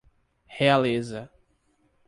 [0.59, 1.29] Realeza